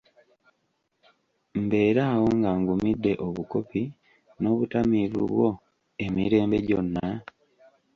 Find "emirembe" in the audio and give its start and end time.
6.05-6.57